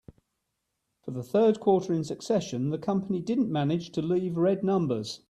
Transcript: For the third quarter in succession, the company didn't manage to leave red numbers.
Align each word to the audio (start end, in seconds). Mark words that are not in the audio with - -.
For 1.03 1.11
the 1.11 1.21
third 1.21 1.59
quarter 1.59 1.93
in 1.93 2.03
succession, 2.03 2.71
the 2.71 2.79
company 2.79 3.19
didn't 3.19 3.51
manage 3.51 3.91
to 3.91 4.01
leave 4.01 4.35
red 4.35 4.63
numbers. 4.63 5.19